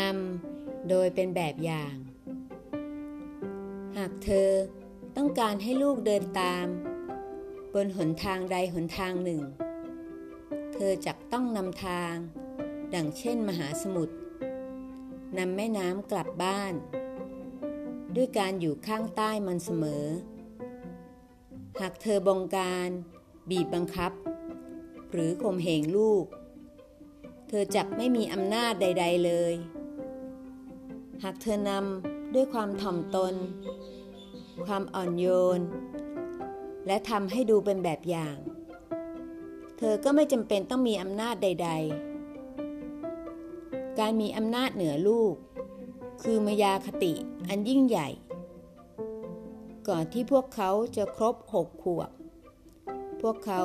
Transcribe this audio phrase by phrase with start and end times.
[0.00, 1.94] นำโดยเป็นแบบอย่าง
[3.96, 4.48] หากเธอ
[5.16, 6.66] ต้องการให้ลูกเดินตาม
[7.74, 9.42] บนหนทางใดหนทางหนึ่ง
[10.72, 12.14] เธอจักต้องนำทาง
[12.94, 14.14] ดังเช่นมหาสมุทร
[15.38, 16.72] นำแม่น้ำกลับบ้าน
[18.14, 20.06] ด้วยการอยู่ข้างใต้มันเสมอ
[21.80, 22.88] หากเธอบงการ
[23.50, 24.12] บีบบังคับ
[25.12, 26.24] หรือข่มเหงลูก
[27.48, 29.54] เธอจักไม่มีอำนาจใด ๆเลย
[31.22, 33.34] หากเธอนำด้วยความถ่อมตน
[34.66, 35.26] ความอ่อนโย
[35.58, 35.60] น
[36.86, 38.36] และทำให้ดูเป็นแบบอย่าง
[39.78, 41.70] เธอก็ไม่จำเป็นต้องมีอำนาจใด
[43.28, 45.34] ๆ การมีอำนาจเหนือลูก
[46.22, 47.12] คือมายาคติ
[47.48, 48.08] อันยิ่งใหญ่
[49.88, 52.10] ก่อนที่พวกเขาจะครบหกขวบ
[53.22, 53.62] พวกเขา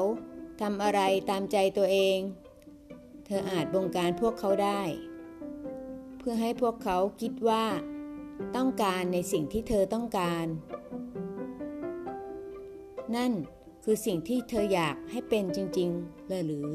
[0.62, 2.18] ทำอะไรตามใจตัวเอง
[3.26, 4.82] เธออาจบงการพวกเขาได้
[6.30, 7.66] พื่อให้พวกเขาคิดว่า
[8.56, 10.46] ต้องการในสิ่งที่เธอต้องการ
[13.16, 13.32] นั่น
[13.84, 16.70] คือสิ่งที่เธออยากให้เป็นจริงๆเลยหรือ